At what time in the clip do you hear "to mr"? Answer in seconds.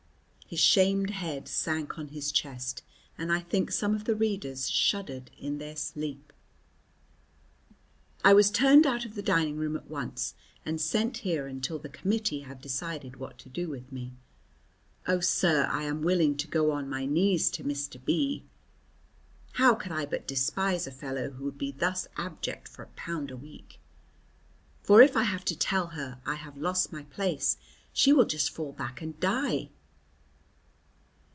17.51-18.03